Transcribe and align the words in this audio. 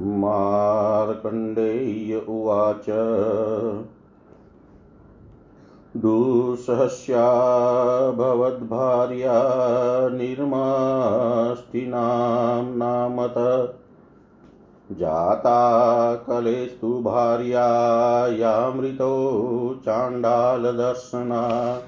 मार्कण्डेय 0.00 2.22
उवाच। 2.28 2.86
दुःसहस्या 5.96 7.30
भवद्भार्या 8.10 9.42
निर्माष्टिनां 10.08 12.64
नामत। 12.64 13.74
जाता 14.92 16.14
कलेस्तु 16.14 17.02
भार्यायामृतो 17.02 19.40
चाण्डालदर्शना 19.84 21.78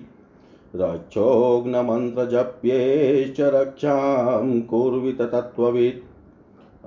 रक्षोघ्नमन्त्रजप्येश्च 0.77 3.41
रक्षां 3.41 4.61
कुर्वित 4.61 5.23
तत्त्ववित्। 5.23 6.15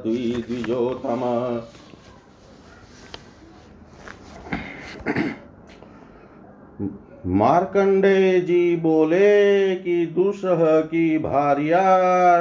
मार्कंडे 7.27 8.41
जी 8.41 8.77
बोले 8.77 9.77
कि 9.77 10.07
दुसह 10.07 10.81
की 10.81 11.19
भारिया 11.19 11.83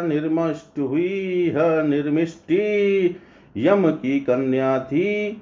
निर्मष्ट 0.02 0.80
हुई 0.80 1.54
है, 1.56 1.88
निर्मिष्टि। 1.88 3.16
यम 3.58 3.92
की 3.92 4.20
कन्या 4.20 4.80
थी। 4.80 5.42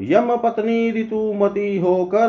यम 0.00 0.36
पत्नी 0.36 0.90
ऋतुमती 0.90 1.78
होकर 1.78 2.28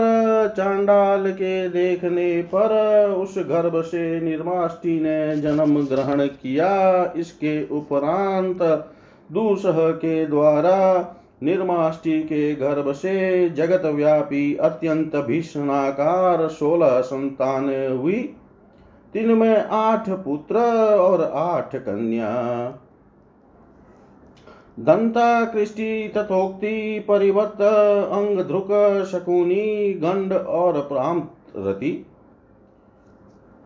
चांडाल 0.58 1.32
के 1.32 1.70
देखने 1.70 2.42
पर 2.42 2.70
उस 3.18 3.36
गर्भ 3.38 3.82
से 3.82 4.22
निर्माष्टि 4.22 5.00
ने 5.00 5.42
जन्म 5.42 5.86
ग्रहण 5.86 6.26
किया। 6.26 7.14
इसके 7.18 7.66
उपरांत 7.66 8.62
दूसह 9.32 9.92
के 9.92 10.26
द्वारा 10.26 11.04
निर्माष्टि 11.44 12.24
के 12.24 12.56
गर्भ 12.56 12.92
से 12.92 13.50
जगत 13.50 13.86
व्यापी 13.86 14.56
अत्यंत 14.56 15.16
भीषणाकार 15.16 16.48
सोलह 16.48 17.02
संतान 17.02 17.98
हुई। 17.98 18.36
तिनमें 19.14 19.64
आठ 19.64 20.10
पुत्र 20.10 20.58
और 20.96 21.32
आठ 21.34 21.76
कन्या। 21.76 22.32
दंता, 24.80 25.46
कृष्टि, 25.46 26.14
तथोक्ति, 26.18 27.06
परिवर्त 27.08 27.62
अंग 28.12 28.40
ध्रुक 28.40 28.68
शकुनी, 29.12 29.94
गंड 29.94 30.34
और 30.34 30.74
प्रांत 30.74 31.32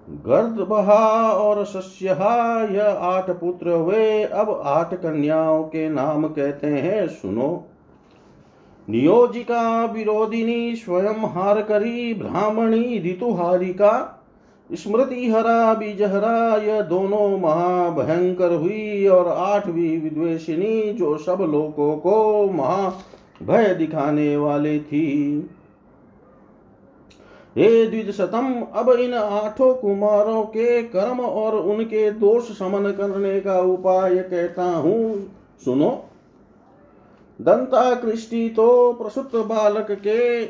गर्दबहा 0.10 1.32
और 1.32 1.66
सस्यहा 1.66 2.64
यह 2.64 2.86
आठ 2.86 3.30
पुत्र 3.30 3.70
हुए। 3.70 4.24
अब 4.24 4.62
आठ 4.66 4.94
कन्याओं 4.94 5.64
के 5.64 5.90
नाम 5.90 6.28
कहते 6.28 6.68
हैं, 6.68 7.08
सुनो। 7.08 7.66
नियोजिका 8.90 9.86
विरोधिनी 9.86 10.76
स्वयं 10.76 11.14
हार 11.14 11.62
करी, 11.62 12.14
ब्राह्मणी, 12.14 13.12
ऋतुहारिका 13.12 14.14
स्मृति 14.74 15.30
हरा 15.30 15.74
बीजहरा, 15.74 16.58
यह 16.58 16.82
दोनों 16.82 17.38
महाभयंकर 17.40 18.54
हुई 18.54 19.08
और 19.08 19.28
आठवीं 19.28 20.02
विद्वेशिनी 20.02 20.94
जो 20.94 21.18
सब 21.18 21.38
लोगों 21.42 21.98
को 21.98 22.50
महा 22.52 22.94
भय 23.44 23.76
दिखाने 23.76 24.38
वाले 24.38 24.80
थी। 24.80 25.40
हे 27.58 27.86
द्विज 27.88 28.10
शतम 28.12 28.62
अब 28.76 28.90
इन 28.90 29.14
आठों 29.14 29.74
कुमारों 29.74 30.44
के 30.44 30.82
कर्म 30.84 31.20
और 31.20 31.56
उनके 31.56 32.12
दोष 32.12 32.52
समन 32.58 32.92
करने 32.92 33.40
का 33.40 33.60
उपाय 33.60 34.16
कहता 34.16 34.64
हूँ। 34.64 35.32
सुनो। 35.66 35.90
दंता 37.42 37.96
कृष्टि 37.96 38.50
तो 38.50 38.94
प्रसुत 38.94 39.36
बालक 39.36 39.88
के 39.92 40.46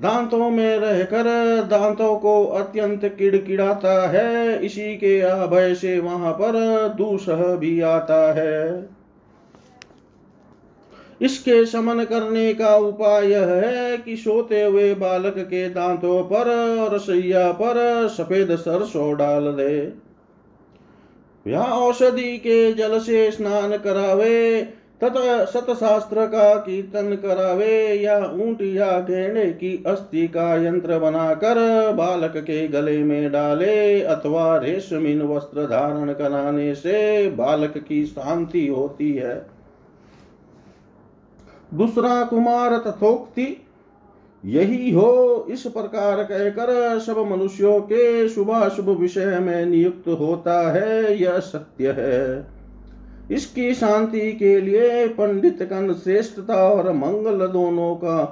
दांतों 0.00 0.50
में 0.50 0.78
रहकर 0.78 1.24
दांतों 1.70 2.16
को 2.16 2.44
अत्यंत 2.46 3.04
किड़किड़ाता 3.04 4.08
है। 4.08 4.64
इसी 4.64 4.96
के 4.96 5.20
अभय 5.20 5.74
से 5.74 5.98
वहाँ 6.00 6.32
पर 6.32 6.52
दूसह 6.98 7.56
भी 7.56 7.80
आता 7.80 8.32
है। 8.32 8.82
इसके 11.24 11.64
शमन 11.66 12.04
करने 12.04 12.52
का 12.54 12.76
उपाय 12.76 13.34
है 13.34 13.96
कि 13.98 14.16
सोते 14.16 14.62
हुए 14.62 14.94
बालक 14.94 15.38
के 15.38 15.68
दांतों 15.68 16.22
पर 16.22 16.50
और 16.80 16.98
सैया 16.98 17.50
पर 17.52 18.08
सफ़ेद 18.08 18.56
सरसों 18.56 19.16
डाल 19.16 19.52
दे। 19.52 19.92
औषधि 21.46 22.36
के 22.38 22.72
जल 22.72 22.98
से 22.98 23.30
स्नान 23.30 23.76
करावे, 23.76 24.62
तथा 25.04 25.44
सतशास्त्र 25.44 26.26
का 26.26 26.54
कीर्तन 26.56 27.14
करावे, 27.14 27.94
या 27.94 28.18
ऊँट 28.18 28.62
या 28.62 28.98
गेंडे 29.00 29.44
की 29.44 29.84
अस्थि 29.86 30.26
का 30.28 30.54
यंत्र 30.64 30.98
बनाकर 30.98 31.56
बालक 31.92 32.36
के 32.36 32.66
गले 32.68 32.98
में 32.98 33.32
डाले, 33.32 34.00
अथवा 34.02 34.56
रेशमीन 34.58 35.22
वस्त्र 35.22 35.66
धारण 35.66 36.12
कराने 36.12 36.74
से 36.74 37.28
बालक 37.30 37.78
की 37.78 38.04
शांति 38.06 38.66
होती 38.66 39.12
है। 39.12 39.53
दूसरा 41.74 42.22
कुमार 42.24 42.76
तथोक्ति, 42.78 43.46
यही 44.44 44.90
हो 44.90 45.46
इस 45.50 45.62
प्रकार 45.62 46.22
कहकर 46.22 46.98
सब 46.98 47.18
मनुष्यों 47.30 47.80
के 47.80 48.28
शुभाशुभ 48.28 48.88
विषय 48.90 49.38
में 49.38 49.64
नियुक्त 49.66 50.08
होता 50.20 50.60
है, 50.72 51.16
यह 51.22 51.38
सत्य 51.38 51.94
है। 51.98 52.46
इसकी 53.30 53.74
शांति 53.74 54.32
के 54.32 54.60
लिए 54.60 55.06
पंडित 55.08 55.62
कन 55.62 55.92
श्रेष्ठता 55.94 56.54
और 56.54 56.92
मंगल 56.92 57.46
दोनों 57.46 57.94
का 57.96 58.24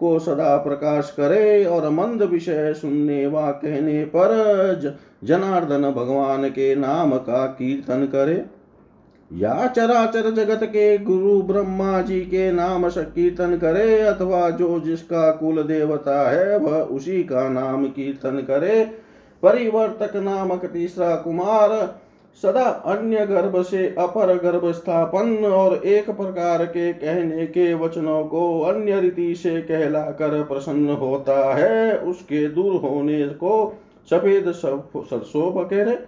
को 0.00 0.18
सदा 0.18 0.56
प्रकाश 0.56 1.12
करे 1.16 1.64
और 1.64 1.88
मंद 1.90 2.22
विषय 2.22 2.72
सुनने 2.74 3.26
व 3.26 3.50
कहने 3.62 4.04
पर 4.04 4.96
जनार्दन 5.24 5.90
भगवान 5.90 6.48
के 6.48 6.74
नाम 6.74 7.16
का 7.16 7.46
कीर्तन 7.46 8.04
करे। 8.06 8.44
या 9.30 9.66
चराचर 9.66 10.30
जगत 10.30 10.64
के 10.64 10.98
गुरु 10.98 11.40
ब्रह्मा 11.42 12.00
जी 12.02 12.20
के 12.20 12.50
नाम 12.52 12.88
कीर्तन 12.88 13.56
करे 13.56 14.00
अथवा 14.00 14.50
जो 14.50 14.80
जिसका 14.80 15.30
कुल 15.32 15.62
देवता 15.62 16.30
है, 16.30 16.56
वह 16.58 16.78
उसी 16.78 17.22
का 17.22 17.48
नाम 17.48 17.86
कीर्तन 17.86 18.38
करे। 18.40 18.84
परिवर्तक 19.42 20.16
नामक 20.16 20.64
तीसरा 20.64 21.14
कुमार 21.16 21.70
सदा 22.42 22.62
अन्य 22.62 23.26
गर्भ 23.26 23.62
से 23.62 23.86
अपर 23.98 24.34
गर्भ 24.38 24.70
स्थापन 24.72 25.36
और 25.44 25.74
एक 25.76 26.10
प्रकार 26.10 26.64
के 26.64 26.92
कहने 26.92 27.46
के 27.46 27.72
वचनों 27.74 28.22
को 28.24 28.60
अन्य 28.60 29.00
रीति 29.00 29.34
से 29.34 29.60
कहलाकर 29.62 30.42
प्रसन्न 30.42 30.90
होता 30.90 31.54
है। 31.54 31.98
उसके 31.98 32.48
दूर 32.48 32.80
होने 32.80 33.26
को 33.28 33.74
सफ़ेद 34.10 34.52
सरसों 34.52 35.54
बकेरे 35.54 35.98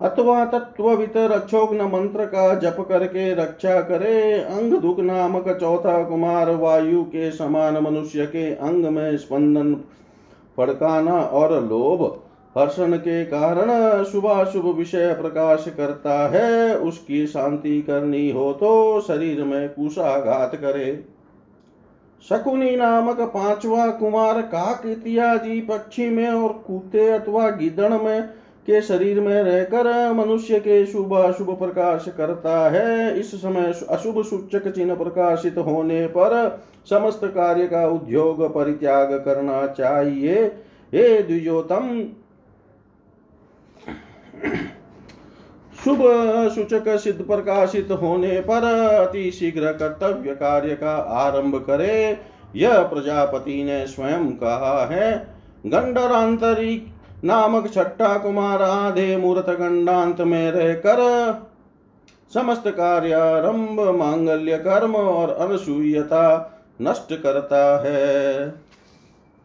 अथवा 0.00 0.44
तत्वित 0.44 1.16
रक्षोग्न 1.16 1.82
मंत्र 1.82 2.24
का 2.24 2.54
जप 2.54 2.76
करके 2.88 3.34
रक्षा 3.34 3.80
करे 3.80 4.32
अंग 4.32 4.72
दुख 4.72 5.00
नामक 5.00 5.48
चौथा 5.48 6.02
कुमार 6.04 6.50
वायु 6.50 7.02
के 7.04 7.30
समान 7.32 7.78
मनुष्य 7.78 8.26
के 8.26 8.54
अंग 8.54 8.86
में 8.86 9.16
स्पंदन 9.16 9.74
फड़काना 10.56 11.18
और 11.18 11.62
लोभ 11.64 12.02
हर्षण 12.58 12.96
के 12.96 13.24
कारण 13.24 13.70
शुभाशुभ 14.04 14.66
विषय 14.66 15.12
प्रकाश 15.14 15.64
करता 15.76 16.18
है। 16.28 16.76
उसकी 16.78 17.26
शांति 17.26 17.80
करनी 17.82 18.30
हो 18.30 18.52
तो 18.52 19.00
शरीर 19.00 19.44
में 19.44 19.68
कुशाघात 19.68 20.54
करे। 20.54 21.04
शकुनी 22.28 22.76
नामक 22.76 23.20
पांचवा 23.20 23.86
कुमार 23.86 24.40
काक 24.42 24.86
इत्यादि 24.86 25.60
पक्षी 25.60 26.08
में 26.08 26.28
और 26.28 26.52
कुत्ते 26.66 27.08
अथवा 27.08 27.48
गिदड़ 27.50 27.92
में 27.92 28.28
के 28.66 28.80
शरीर 28.82 29.20
में 29.20 29.42
रहकर 29.42 30.12
मनुष्य 30.12 30.58
के 30.60 30.84
शुभ 30.86 31.14
अशुभ 31.14 31.58
प्रकाश 31.58 32.04
करता 32.16 32.58
है। 32.70 33.18
इस 33.20 33.34
समय 33.34 33.72
अशुभ 33.90 34.22
सूचक 34.24 34.68
चिन्ह 34.68 34.94
प्रकाशित 34.94 35.58
होने 35.58 36.06
पर 36.06 36.62
समस्त 36.90 37.20
कार्य 37.24 37.66
का 37.68 37.86
उद्योग 37.86 38.54
परित्याग 38.54 39.12
करना 39.24 39.66
चाहिए। 39.68 40.44
हे 40.92 41.22
द्विजोतम, 41.22 42.02
शुभ 45.84 46.02
सूचक 46.50 46.88
सिद्ध 46.98 47.22
प्रकाशित 47.22 47.88
होने 47.92 48.40
पर 48.40 48.64
अति 49.00 49.30
शीघ्र 49.30 49.72
कर्तव्य 49.72 50.34
कार्य 50.34 50.74
का 50.74 50.94
आरंभ 51.18 51.56
करे। 51.56 52.18
यह 52.56 52.82
प्रजापति 52.82 53.62
ने 53.64 53.86
स्वयं 53.86 54.30
कहा 54.32 54.84
है। 54.86 55.12
गंडरांतरिक 55.66 56.93
नामक 57.24 57.72
छठा 57.72 58.18
कुमार 58.18 58.62
आधे 58.62 59.16
मूर्त 59.16 59.50
गंडांत 59.50 60.20
में 60.20 60.50
रहकर 60.50 60.98
समस्त 62.34 62.68
कार्यारंभ, 62.68 63.80
मांगल्य 63.80 64.56
कर्म 64.58 64.96
और 64.96 65.30
अनसूयता 65.30 66.50
नष्ट 66.82 67.22
करता 67.22 67.82
है। 67.84 68.48